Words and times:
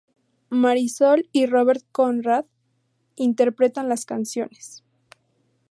Marisol 0.49 1.29
y 1.31 1.45
Robert 1.45 1.83
Conrad 1.91 2.45
interpretan 3.17 3.87
las 3.87 4.07
canciones. 4.07 4.83